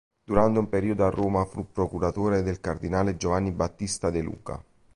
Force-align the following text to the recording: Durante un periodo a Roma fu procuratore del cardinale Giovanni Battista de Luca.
Durante 0.25 0.57
un 0.57 0.67
periodo 0.67 1.05
a 1.05 1.11
Roma 1.11 1.45
fu 1.45 1.71
procuratore 1.71 2.41
del 2.41 2.59
cardinale 2.59 3.17
Giovanni 3.17 3.51
Battista 3.51 4.09
de 4.09 4.21
Luca. 4.23 4.63